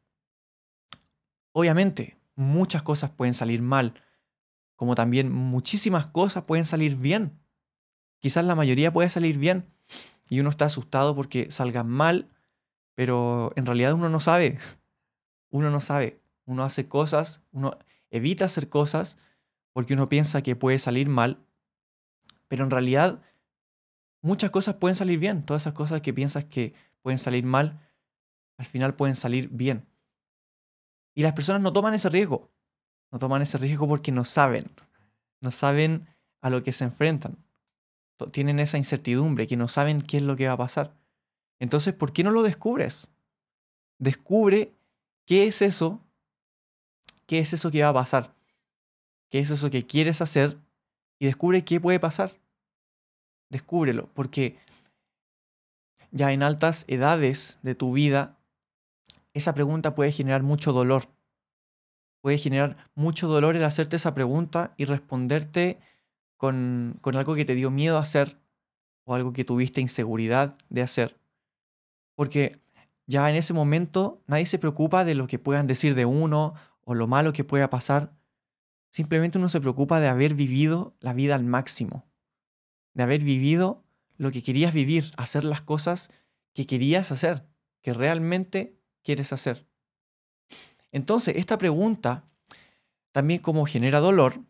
Obviamente, 1.52 2.18
muchas 2.36 2.82
cosas 2.82 3.10
pueden 3.10 3.34
salir 3.34 3.62
mal, 3.62 3.94
como 4.76 4.94
también 4.94 5.32
muchísimas 5.32 6.06
cosas 6.06 6.44
pueden 6.44 6.64
salir 6.64 6.96
bien. 6.96 7.40
Quizás 8.20 8.44
la 8.44 8.54
mayoría 8.54 8.92
puede 8.92 9.10
salir 9.10 9.38
bien 9.38 9.66
y 10.28 10.40
uno 10.40 10.50
está 10.50 10.66
asustado 10.66 11.14
porque 11.14 11.50
salgan 11.50 11.88
mal, 11.88 12.30
pero 13.00 13.54
en 13.56 13.64
realidad 13.64 13.94
uno 13.94 14.10
no 14.10 14.20
sabe. 14.20 14.58
Uno 15.48 15.70
no 15.70 15.80
sabe. 15.80 16.20
Uno 16.44 16.64
hace 16.64 16.86
cosas, 16.86 17.40
uno 17.50 17.78
evita 18.10 18.44
hacer 18.44 18.68
cosas 18.68 19.16
porque 19.72 19.94
uno 19.94 20.06
piensa 20.06 20.42
que 20.42 20.54
puede 20.54 20.78
salir 20.78 21.08
mal, 21.08 21.38
pero 22.46 22.62
en 22.62 22.70
realidad 22.70 23.22
muchas 24.20 24.50
cosas 24.50 24.74
pueden 24.74 24.96
salir 24.96 25.18
bien. 25.18 25.46
Todas 25.46 25.62
esas 25.62 25.72
cosas 25.72 26.02
que 26.02 26.12
piensas 26.12 26.44
que 26.44 26.74
pueden 27.00 27.16
salir 27.16 27.42
mal, 27.42 27.80
al 28.58 28.66
final 28.66 28.92
pueden 28.92 29.16
salir 29.16 29.48
bien. 29.48 29.86
Y 31.14 31.22
las 31.22 31.32
personas 31.32 31.62
no 31.62 31.72
toman 31.72 31.94
ese 31.94 32.10
riesgo. 32.10 32.50
No 33.10 33.18
toman 33.18 33.40
ese 33.40 33.56
riesgo 33.56 33.88
porque 33.88 34.12
no 34.12 34.26
saben. 34.26 34.70
No 35.40 35.52
saben 35.52 36.06
a 36.42 36.50
lo 36.50 36.62
que 36.62 36.72
se 36.72 36.84
enfrentan. 36.84 37.38
Tienen 38.30 38.60
esa 38.60 38.76
incertidumbre, 38.76 39.46
que 39.46 39.56
no 39.56 39.68
saben 39.68 40.02
qué 40.02 40.18
es 40.18 40.22
lo 40.22 40.36
que 40.36 40.48
va 40.48 40.52
a 40.52 40.58
pasar. 40.58 40.99
Entonces, 41.60 41.94
¿por 41.94 42.12
qué 42.12 42.24
no 42.24 42.32
lo 42.32 42.42
descubres? 42.42 43.06
Descubre 43.98 44.72
qué 45.26 45.46
es 45.46 45.62
eso, 45.62 46.00
qué 47.26 47.38
es 47.38 47.52
eso 47.52 47.70
que 47.70 47.82
va 47.82 47.90
a 47.90 47.94
pasar, 47.94 48.34
qué 49.28 49.38
es 49.38 49.50
eso 49.50 49.70
que 49.70 49.86
quieres 49.86 50.22
hacer 50.22 50.58
y 51.18 51.26
descubre 51.26 51.64
qué 51.64 51.78
puede 51.78 52.00
pasar. 52.00 52.32
Descúbrelo, 53.50 54.08
porque 54.14 54.56
ya 56.10 56.32
en 56.32 56.42
altas 56.42 56.84
edades 56.88 57.58
de 57.62 57.74
tu 57.74 57.92
vida, 57.92 58.38
esa 59.34 59.54
pregunta 59.54 59.94
puede 59.94 60.12
generar 60.12 60.42
mucho 60.42 60.72
dolor. 60.72 61.08
Puede 62.22 62.38
generar 62.38 62.90
mucho 62.94 63.28
dolor 63.28 63.56
el 63.56 63.64
hacerte 63.64 63.96
esa 63.96 64.14
pregunta 64.14 64.72
y 64.78 64.86
responderte 64.86 65.78
con, 66.38 66.98
con 67.02 67.16
algo 67.16 67.34
que 67.34 67.44
te 67.44 67.54
dio 67.54 67.70
miedo 67.70 67.98
a 67.98 68.02
hacer 68.02 68.38
o 69.04 69.14
algo 69.14 69.32
que 69.32 69.44
tuviste 69.44 69.80
inseguridad 69.80 70.56
de 70.70 70.82
hacer. 70.82 71.19
Porque 72.20 72.60
ya 73.06 73.30
en 73.30 73.36
ese 73.36 73.54
momento 73.54 74.22
nadie 74.26 74.44
se 74.44 74.58
preocupa 74.58 75.06
de 75.06 75.14
lo 75.14 75.26
que 75.26 75.38
puedan 75.38 75.66
decir 75.66 75.94
de 75.94 76.04
uno 76.04 76.52
o 76.84 76.94
lo 76.94 77.06
malo 77.06 77.32
que 77.32 77.44
pueda 77.44 77.70
pasar. 77.70 78.12
Simplemente 78.90 79.38
uno 79.38 79.48
se 79.48 79.58
preocupa 79.58 80.00
de 80.00 80.08
haber 80.08 80.34
vivido 80.34 80.94
la 81.00 81.14
vida 81.14 81.34
al 81.34 81.44
máximo, 81.44 82.04
de 82.92 83.04
haber 83.04 83.24
vivido 83.24 83.86
lo 84.18 84.30
que 84.32 84.42
querías 84.42 84.74
vivir, 84.74 85.12
hacer 85.16 85.44
las 85.44 85.62
cosas 85.62 86.10
que 86.52 86.66
querías 86.66 87.10
hacer, 87.10 87.46
que 87.80 87.94
realmente 87.94 88.78
quieres 89.02 89.32
hacer. 89.32 89.66
Entonces, 90.92 91.36
esta 91.38 91.56
pregunta, 91.56 92.28
también 93.12 93.40
como 93.40 93.64
genera 93.64 93.98
dolor, 93.98 94.42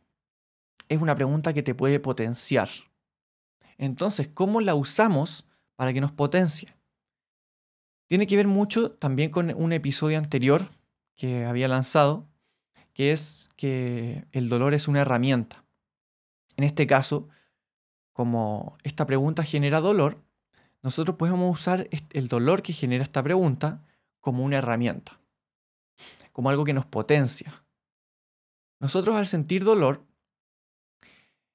es 0.88 1.00
una 1.00 1.14
pregunta 1.14 1.52
que 1.52 1.62
te 1.62 1.76
puede 1.76 2.00
potenciar. 2.00 2.68
Entonces, 3.78 4.26
¿cómo 4.26 4.60
la 4.60 4.74
usamos 4.74 5.46
para 5.76 5.92
que 5.92 6.00
nos 6.00 6.10
potencie? 6.10 6.79
Tiene 8.10 8.26
que 8.26 8.36
ver 8.36 8.48
mucho 8.48 8.90
también 8.90 9.30
con 9.30 9.54
un 9.54 9.72
episodio 9.72 10.18
anterior 10.18 10.68
que 11.14 11.44
había 11.44 11.68
lanzado, 11.68 12.26
que 12.92 13.12
es 13.12 13.48
que 13.56 14.26
el 14.32 14.48
dolor 14.48 14.74
es 14.74 14.88
una 14.88 15.02
herramienta. 15.02 15.64
En 16.56 16.64
este 16.64 16.88
caso, 16.88 17.28
como 18.12 18.76
esta 18.82 19.06
pregunta 19.06 19.44
genera 19.44 19.78
dolor, 19.80 20.20
nosotros 20.82 21.18
podemos 21.18 21.56
usar 21.56 21.88
el 22.10 22.26
dolor 22.26 22.62
que 22.62 22.72
genera 22.72 23.04
esta 23.04 23.22
pregunta 23.22 23.86
como 24.18 24.42
una 24.42 24.56
herramienta, 24.56 25.20
como 26.32 26.50
algo 26.50 26.64
que 26.64 26.72
nos 26.72 26.86
potencia. 26.86 27.64
Nosotros 28.80 29.14
al 29.14 29.28
sentir 29.28 29.62
dolor, 29.62 30.04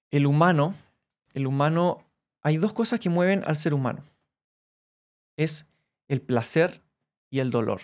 el 0.09 0.25
humano, 0.25 0.73
el 1.33 1.47
humano, 1.47 2.05
hay 2.41 2.55
dos 2.55 2.71
cosas 2.71 3.01
que 3.01 3.09
mueven 3.09 3.43
al 3.45 3.57
ser 3.57 3.73
humano. 3.73 4.05
Es 5.35 5.67
el 6.07 6.21
placer 6.21 6.83
y 7.29 7.39
el 7.39 7.51
dolor. 7.51 7.81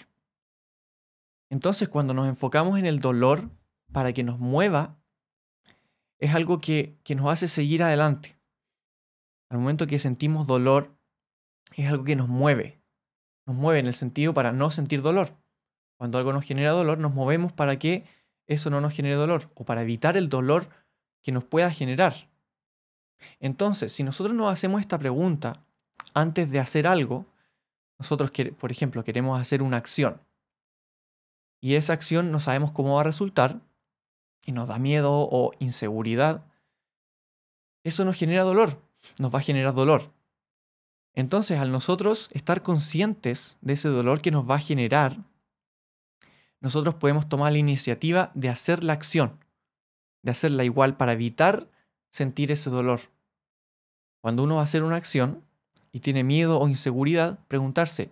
Entonces, 1.50 1.90
cuando 1.90 2.14
nos 2.14 2.28
enfocamos 2.28 2.80
en 2.80 2.86
el 2.86 3.00
dolor 3.00 3.50
para 3.92 4.14
que 4.14 4.24
nos 4.24 4.40
mueva, 4.40 4.98
es 6.20 6.34
algo 6.34 6.60
que, 6.60 6.98
que 7.04 7.16
nos 7.16 7.28
hace 7.28 7.48
seguir 7.48 7.84
adelante. 7.84 8.38
Al 9.50 9.58
momento 9.58 9.88
que 9.88 10.00
sentimos 10.00 10.48
dolor, 10.48 10.96
es 11.76 11.90
algo 11.90 12.04
que 12.04 12.16
nos 12.16 12.30
mueve. 12.30 12.82
Nos 13.46 13.56
mueve 13.56 13.80
en 13.80 13.88
el 13.88 13.94
sentido 13.94 14.34
para 14.34 14.52
no 14.52 14.72
sentir 14.72 15.02
dolor. 15.02 15.36
Cuando 15.98 16.18
algo 16.18 16.32
nos 16.32 16.46
genera 16.46 16.72
dolor, 16.72 17.00
nos 17.00 17.14
movemos 17.14 17.52
para 17.52 17.78
que 17.78 18.06
eso 18.48 18.70
no 18.70 18.82
nos 18.82 18.94
genere 18.94 19.16
dolor 19.16 19.52
o 19.56 19.66
para 19.66 19.82
evitar 19.82 20.18
el 20.18 20.30
dolor 20.30 20.70
que 21.22 21.32
nos 21.32 21.44
pueda 21.44 21.72
generar. 21.72 22.14
Entonces, 23.40 23.92
si 23.92 24.04
nosotros 24.04 24.36
nos 24.36 24.52
hacemos 24.52 24.82
esta 24.82 24.98
pregunta 24.98 25.64
antes 26.14 26.52
de 26.52 26.60
hacer 26.60 26.88
algo, 26.88 27.26
nosotros, 28.02 28.32
por 28.60 28.72
ejemplo, 28.72 29.04
queremos 29.04 29.40
hacer 29.40 29.62
una 29.62 29.78
acción 29.78 30.22
y 31.62 31.76
esa 31.76 31.94
acción 31.94 32.32
no 32.32 32.40
sabemos 32.40 32.72
cómo 32.72 32.96
va 32.96 33.02
a 33.02 33.06
resultar 33.06 33.62
y 34.44 34.52
nos 34.52 34.68
da 34.70 34.80
miedo 34.80 35.12
o 35.14 35.52
inseguridad, 35.60 36.44
eso 37.84 38.04
nos 38.04 38.18
genera 38.18 38.44
dolor 38.44 38.82
nos 39.20 39.34
va 39.34 39.40
a 39.40 39.44
generar 39.44 39.74
dolor. 39.74 40.12
Entonces, 41.14 41.60
al 41.60 41.72
nosotros 41.72 42.30
estar 42.32 42.64
conscientes 42.64 43.58
de 43.62 43.74
ese 43.74 43.90
dolor 43.90 44.22
que 44.22 44.32
nos 44.32 44.50
va 44.50 44.56
a 44.56 44.60
generar, 44.60 45.18
nosotros 46.60 46.96
podemos 46.96 47.28
tomar 47.28 47.52
la 47.52 47.58
iniciativa 47.58 48.32
de 48.34 48.50
hacer 48.50 48.84
la 48.84 48.94
acción, 48.94 49.44
de 50.22 50.32
hacerla 50.32 50.64
igual 50.64 50.96
para 50.96 51.14
evitar 51.14 51.70
sentir 52.10 52.52
ese 52.52 52.70
dolor. 52.70 53.02
Cuando 54.22 54.44
uno 54.44 54.56
va 54.56 54.62
a 54.62 54.66
hacer 54.66 54.84
una 54.84 54.96
acción 54.96 55.44
y 55.92 56.00
tiene 56.00 56.24
miedo 56.24 56.60
o 56.60 56.68
inseguridad, 56.68 57.40
preguntarse, 57.48 58.12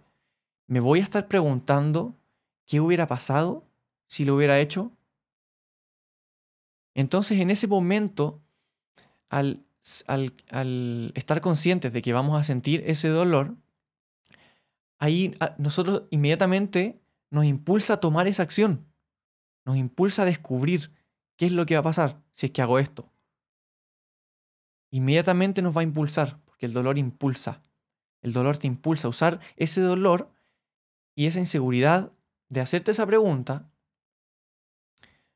¿me 0.68 0.80
voy 0.80 1.00
a 1.00 1.04
estar 1.04 1.28
preguntando 1.28 2.16
qué 2.66 2.80
hubiera 2.82 3.08
pasado 3.08 3.64
si 4.08 4.26
lo 4.26 4.36
hubiera 4.36 4.60
hecho? 4.60 4.92
Entonces, 6.94 7.40
en 7.40 7.50
ese 7.52 7.68
momento, 7.68 8.42
al 9.30 9.64
al, 10.08 11.12
estar 11.16 11.42
conscientes 11.42 11.94
de 11.94 12.02
que 12.02 12.14
vamos 12.14 12.40
a 12.40 12.44
sentir 12.44 12.84
ese 12.86 13.10
dolor, 13.10 13.56
ahí 15.00 15.36
nosotros 15.58 16.04
inmediatamente 16.10 17.02
nos 17.30 17.46
impulsa 17.46 17.96
a 17.96 18.00
tomar 18.00 18.28
esa 18.28 18.44
acción, 18.44 18.86
nos 19.66 19.78
impulsa 19.78 20.24
a 20.24 20.26
descubrir 20.26 20.92
qué 21.38 21.46
es 21.46 21.52
lo 21.52 21.66
que 21.66 21.76
va 21.76 21.82
a 21.82 21.84
pasar 21.84 22.22
si 22.32 22.48
es 22.48 22.52
que 22.52 22.62
hago 22.62 22.80
esto. 22.80 23.10
Inmediatamente 24.92 25.62
nos 25.62 25.76
va 25.76 25.82
a 25.82 25.84
impulsar, 25.84 26.40
porque 26.46 26.66
el 26.66 26.74
dolor 26.74 26.98
impulsa. 26.98 27.62
El 28.22 28.34
dolor 28.34 28.58
te 28.58 28.68
impulsa 28.68 29.08
a 29.08 29.10
usar 29.10 29.40
ese 29.56 29.82
dolor 29.82 30.32
y 31.16 31.28
esa 31.28 31.40
inseguridad 31.40 32.12
de 32.50 32.62
hacerte 32.62 32.92
esa 32.92 33.06
pregunta 33.06 33.70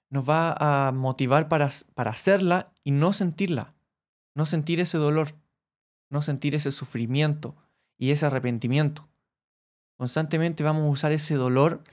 nos 0.10 0.28
va 0.28 0.56
a 0.60 0.92
motivar 0.92 1.48
para, 1.48 1.70
para 1.96 2.12
hacerla 2.12 2.72
y 2.84 2.92
no 2.92 3.14
sentirla 3.14 3.74
no 4.36 4.46
sentir 4.46 4.80
ese 4.80 4.98
dolor, 4.98 5.36
no 6.10 6.22
sentir 6.22 6.56
ese 6.56 6.72
sufrimiento 6.72 7.56
y 7.98 8.12
ese 8.12 8.26
arrepentimiento. 8.26 9.08
Constantemente 9.98 10.64
vamos 10.64 10.84
a 10.84 10.90
usar 10.90 11.12
ese 11.12 11.36
dolor 11.36 11.84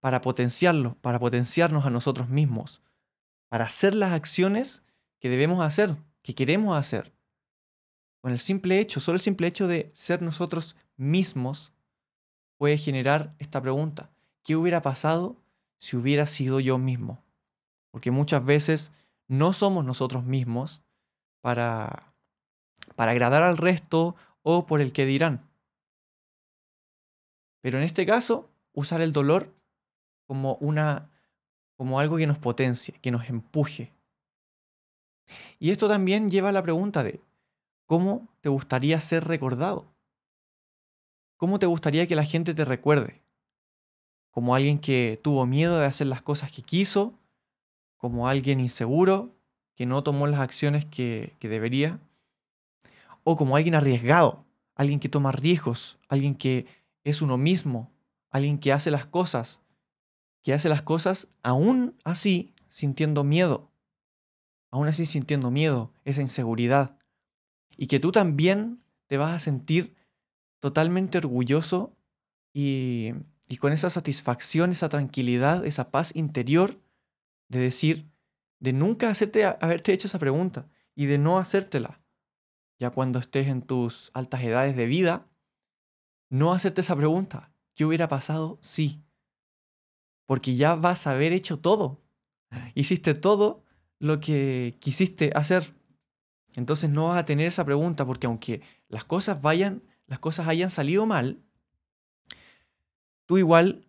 para 0.00 0.20
potenciarlo, 0.20 0.96
para 1.00 1.18
potenciarnos 1.18 1.84
a 1.84 1.90
nosotros 1.90 2.28
mismos, 2.28 2.82
para 3.48 3.64
hacer 3.64 3.94
las 3.94 4.12
acciones 4.12 4.82
que 5.20 5.28
debemos 5.28 5.62
hacer, 5.62 5.96
que 6.22 6.34
queremos 6.34 6.76
hacer. 6.76 7.12
Con 8.22 8.30
el 8.30 8.38
simple 8.38 8.78
hecho, 8.78 9.00
solo 9.00 9.16
el 9.16 9.20
simple 9.20 9.48
hecho 9.48 9.66
de 9.66 9.90
ser 9.92 10.22
nosotros 10.22 10.76
mismos 10.96 11.72
puede 12.56 12.78
generar 12.78 13.34
esta 13.40 13.60
pregunta. 13.60 14.10
¿Qué 14.44 14.54
hubiera 14.54 14.80
pasado 14.80 15.36
si 15.78 15.96
hubiera 15.96 16.26
sido 16.26 16.60
yo 16.60 16.78
mismo? 16.78 17.24
Porque 17.90 18.12
muchas 18.12 18.44
veces 18.44 18.92
no 19.26 19.52
somos 19.52 19.84
nosotros 19.84 20.24
mismos 20.24 20.82
para, 21.40 22.14
para 22.94 23.10
agradar 23.10 23.42
al 23.42 23.56
resto 23.56 24.14
o 24.42 24.66
por 24.66 24.80
el 24.80 24.92
que 24.92 25.04
dirán. 25.04 25.50
Pero 27.60 27.78
en 27.78 27.84
este 27.84 28.06
caso, 28.06 28.48
usar 28.72 29.00
el 29.00 29.12
dolor 29.12 29.52
como 30.28 30.54
una 30.60 31.10
como 31.76 31.98
algo 31.98 32.16
que 32.16 32.28
nos 32.28 32.38
potencie, 32.38 32.94
que 33.02 33.10
nos 33.10 33.28
empuje. 33.28 33.92
Y 35.58 35.72
esto 35.72 35.88
también 35.88 36.30
lleva 36.30 36.50
a 36.50 36.52
la 36.52 36.62
pregunta 36.62 37.02
de 37.02 37.20
¿cómo 37.92 38.26
te 38.40 38.48
gustaría 38.48 38.98
ser 39.02 39.24
recordado? 39.24 39.94
¿Cómo 41.36 41.58
te 41.58 41.66
gustaría 41.66 42.06
que 42.06 42.16
la 42.16 42.24
gente 42.24 42.54
te 42.54 42.64
recuerde? 42.64 43.22
¿Como 44.30 44.54
alguien 44.54 44.78
que 44.78 45.20
tuvo 45.22 45.44
miedo 45.44 45.78
de 45.78 45.84
hacer 45.84 46.06
las 46.06 46.22
cosas 46.22 46.50
que 46.50 46.62
quiso? 46.62 47.18
¿Como 47.98 48.28
alguien 48.28 48.60
inseguro 48.60 49.36
que 49.74 49.84
no 49.84 50.02
tomó 50.02 50.26
las 50.26 50.40
acciones 50.40 50.86
que, 50.86 51.36
que 51.38 51.50
debería? 51.50 52.00
¿O 53.24 53.36
como 53.36 53.56
alguien 53.56 53.74
arriesgado? 53.74 54.46
Alguien 54.74 54.98
que 54.98 55.10
toma 55.10 55.30
riesgos, 55.30 55.98
alguien 56.08 56.34
que 56.34 56.64
es 57.04 57.20
uno 57.20 57.36
mismo, 57.36 57.92
alguien 58.30 58.56
que 58.56 58.72
hace 58.72 58.90
las 58.90 59.04
cosas, 59.04 59.60
que 60.42 60.54
hace 60.54 60.70
las 60.70 60.80
cosas 60.80 61.28
aún 61.42 61.94
así 62.04 62.54
sintiendo 62.70 63.22
miedo, 63.22 63.70
aún 64.70 64.88
así 64.88 65.04
sintiendo 65.04 65.50
miedo, 65.50 65.92
esa 66.06 66.22
inseguridad, 66.22 66.96
y 67.76 67.86
que 67.86 68.00
tú 68.00 68.12
también 68.12 68.82
te 69.06 69.16
vas 69.16 69.34
a 69.34 69.38
sentir 69.38 69.94
totalmente 70.60 71.18
orgulloso 71.18 71.96
y, 72.52 73.12
y 73.48 73.56
con 73.56 73.72
esa 73.72 73.90
satisfacción, 73.90 74.70
esa 74.70 74.88
tranquilidad, 74.88 75.66
esa 75.66 75.90
paz 75.90 76.12
interior 76.14 76.80
de 77.48 77.60
decir, 77.60 78.10
de 78.60 78.72
nunca 78.72 79.10
hacerte, 79.10 79.44
haberte 79.44 79.92
hecho 79.92 80.06
esa 80.06 80.18
pregunta 80.18 80.68
y 80.94 81.06
de 81.06 81.18
no 81.18 81.38
hacértela. 81.38 82.00
Ya 82.78 82.90
cuando 82.90 83.18
estés 83.18 83.48
en 83.48 83.62
tus 83.62 84.10
altas 84.14 84.42
edades 84.42 84.76
de 84.76 84.86
vida, 84.86 85.26
no 86.30 86.52
hacerte 86.52 86.80
esa 86.80 86.96
pregunta. 86.96 87.52
¿Qué 87.74 87.84
hubiera 87.84 88.08
pasado 88.08 88.58
si? 88.62 89.04
Porque 90.26 90.56
ya 90.56 90.74
vas 90.74 91.06
a 91.06 91.12
haber 91.12 91.32
hecho 91.32 91.58
todo. 91.58 92.00
Hiciste 92.74 93.14
todo 93.14 93.64
lo 93.98 94.18
que 94.18 94.76
quisiste 94.80 95.30
hacer. 95.34 95.74
Entonces 96.54 96.90
no 96.90 97.08
vas 97.08 97.18
a 97.18 97.24
tener 97.24 97.46
esa 97.46 97.64
pregunta 97.64 98.04
porque 98.04 98.26
aunque 98.26 98.62
las 98.88 99.04
cosas 99.04 99.40
vayan, 99.40 99.82
las 100.06 100.18
cosas 100.18 100.48
hayan 100.48 100.70
salido 100.70 101.06
mal, 101.06 101.42
tú 103.26 103.38
igual 103.38 103.86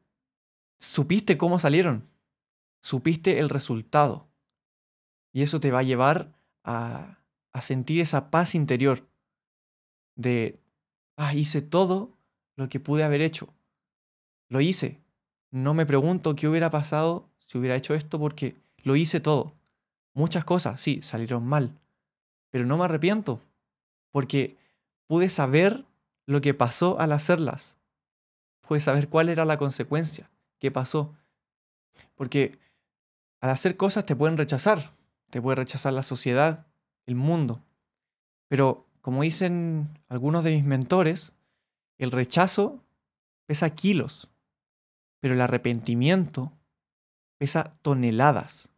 supiste 0.80 1.38
cómo 1.38 1.60
salieron. 1.60 2.08
Supiste 2.80 3.40
el 3.40 3.50
resultado. 3.50 4.28
Y 5.32 5.42
eso 5.42 5.60
te 5.60 5.72
va 5.72 5.80
a 5.80 5.84
llevar 5.84 6.34
a, 6.64 7.20
a 7.54 7.62
sentir 7.62 8.02
esa 8.02 8.30
paz 8.30 8.56
interior 8.56 9.08
de, 10.16 10.60
ah, 11.16 11.34
hice 11.34 11.62
todo 11.62 12.18
lo 12.56 12.70
que 12.70 12.80
pude 12.80 13.04
haber 13.04 13.22
hecho. 13.22 13.54
Lo 14.50 14.62
hice. 14.62 15.02
No 15.50 15.74
me 15.74 15.86
pregunto 15.86 16.36
qué 16.36 16.48
hubiera 16.48 16.70
pasado 16.70 17.30
si 17.40 17.58
hubiera 17.58 17.76
hecho 17.76 17.94
esto 17.94 18.20
porque 18.20 18.56
lo 18.84 18.96
hice 18.96 19.20
todo. 19.20 19.54
Muchas 20.14 20.46
cosas, 20.46 20.80
sí, 20.82 21.02
salieron 21.02 21.46
mal. 21.46 21.80
Pero 22.54 22.68
no 22.68 22.78
me 22.78 22.86
arrepiento 22.86 23.40
porque 24.12 24.58
pude 25.08 25.28
saber 25.28 25.86
lo 26.28 26.40
que 26.40 26.54
pasó 26.54 27.00
al 27.00 27.12
hacerlas. 27.12 27.80
Pude 28.62 28.80
saber 28.80 29.10
cuál 29.10 29.30
era 29.30 29.44
la 29.44 29.58
consecuencia, 29.58 30.30
qué 30.60 30.70
pasó. 30.70 31.16
Porque 32.14 32.60
al 33.42 33.50
hacer 33.50 33.76
cosas 33.76 34.06
te 34.06 34.16
pueden 34.16 34.38
rechazar. 34.38 34.94
Te 35.32 35.42
puede 35.42 35.56
rechazar 35.56 35.94
la 35.94 36.04
sociedad, 36.04 36.68
el 37.08 37.16
mundo. 37.16 37.64
Pero 38.50 38.86
como 39.02 39.24
dicen 39.24 39.90
algunos 40.08 40.44
de 40.44 40.52
mis 40.52 40.64
mentores, 40.64 41.34
el 41.98 42.12
rechazo 42.12 42.84
pesa 43.48 43.72
kilos, 43.72 44.30
pero 45.20 45.34
el 45.34 45.42
arrepentimiento 45.42 46.54
pesa 47.40 47.74
toneladas. 47.82 48.70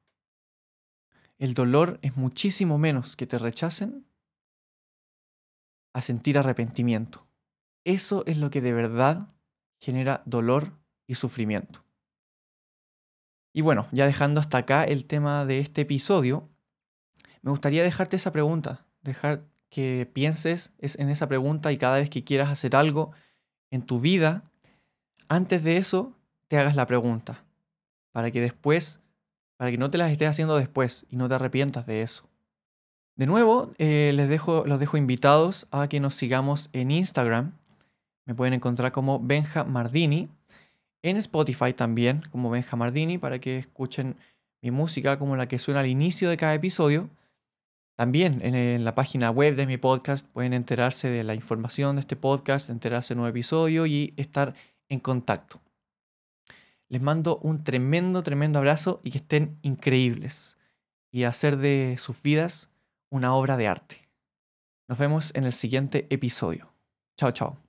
El 1.37 1.53
dolor 1.53 1.99
es 2.01 2.15
muchísimo 2.15 2.77
menos 2.77 3.15
que 3.15 3.27
te 3.27 3.37
rechacen 3.37 4.07
a 5.93 6.01
sentir 6.01 6.37
arrepentimiento. 6.37 7.27
Eso 7.83 8.23
es 8.25 8.37
lo 8.37 8.49
que 8.49 8.61
de 8.61 8.73
verdad 8.73 9.33
genera 9.79 10.23
dolor 10.25 10.73
y 11.07 11.15
sufrimiento. 11.15 11.83
Y 13.53 13.61
bueno, 13.61 13.87
ya 13.91 14.05
dejando 14.05 14.41
hasta 14.41 14.57
acá 14.57 14.83
el 14.83 15.05
tema 15.05 15.45
de 15.45 15.59
este 15.59 15.81
episodio, 15.81 16.49
me 17.41 17.51
gustaría 17.51 17.83
dejarte 17.83 18.17
esa 18.17 18.31
pregunta, 18.31 18.85
dejar 19.01 19.45
que 19.69 20.09
pienses 20.11 20.73
en 20.79 21.09
esa 21.09 21.27
pregunta 21.27 21.71
y 21.71 21.77
cada 21.77 21.99
vez 21.99 22.09
que 22.09 22.23
quieras 22.23 22.49
hacer 22.49 22.75
algo 22.75 23.11
en 23.71 23.81
tu 23.81 23.99
vida, 23.99 24.51
antes 25.29 25.63
de 25.63 25.77
eso 25.77 26.17
te 26.47 26.57
hagas 26.57 26.75
la 26.75 26.87
pregunta, 26.87 27.45
para 28.11 28.31
que 28.31 28.41
después, 28.41 28.99
para 29.57 29.71
que 29.71 29.77
no 29.77 29.89
te 29.89 29.97
las 29.97 30.11
estés 30.11 30.29
haciendo 30.29 30.57
después 30.57 31.05
y 31.09 31.15
no 31.15 31.27
te 31.27 31.35
arrepientas 31.35 31.85
de 31.85 32.01
eso. 32.01 32.27
De 33.15 33.25
nuevo, 33.25 33.71
eh, 33.77 34.11
les 34.13 34.27
dejo, 34.27 34.65
los 34.65 34.79
dejo 34.79 34.97
invitados 34.97 35.67
a 35.71 35.87
que 35.87 35.99
nos 35.99 36.15
sigamos 36.15 36.69
en 36.73 36.91
Instagram. 36.91 37.53
Me 38.25 38.35
pueden 38.35 38.53
encontrar 38.53 38.91
como 38.91 39.19
Benja 39.19 39.63
Mardini. 39.63 40.27
En 41.01 41.17
Spotify 41.17 41.71
también, 41.71 42.23
como 42.31 42.49
Benja 42.49 42.75
Mardini, 42.75 43.17
para 43.17 43.39
que 43.39 43.59
escuchen 43.59 44.17
mi 44.61 44.71
música 44.71 45.17
como 45.17 45.37
la 45.37 45.47
que 45.47 45.59
suena 45.59 45.81
al 45.81 45.85
inicio 45.85 46.29
de 46.29 46.37
cada 46.37 46.55
episodio. 46.55 47.09
También 47.95 48.41
en, 48.43 48.83
la 48.83 48.95
página 48.95 49.31
web 49.31 49.55
de 49.55 49.65
mi 49.65 49.77
podcast 49.77 50.29
pueden 50.33 50.53
enterarse 50.53 51.07
de 51.07 51.23
la 51.23 51.35
información 51.35 51.95
de 51.95 52.01
este 52.01 52.17
podcast, 52.17 52.69
enterarse 52.69 53.13
de 53.13 53.19
nuevo 53.19 53.29
episodio 53.29 53.85
y 53.85 54.13
estar 54.17 54.53
en 54.89 54.99
contacto. 54.99 55.61
Les 56.87 57.01
mando 57.01 57.39
un 57.39 57.63
tremendo, 57.63 58.23
tremendo 58.23 58.59
abrazo 58.59 59.01
y 59.03 59.11
que 59.11 59.17
estén 59.17 59.57
increíbles 59.61 60.57
y 61.11 61.23
hacer 61.23 61.57
de 61.57 61.95
sus 61.97 62.21
vidas 62.21 62.69
una 63.09 63.33
obra 63.33 63.57
de 63.57 63.67
arte. 63.67 64.09
Nos 64.87 64.97
vemos 64.97 65.31
en 65.35 65.45
el 65.45 65.53
siguiente 65.53 66.07
episodio. 66.09 66.73
Chao, 67.17 67.31
chao. 67.31 67.64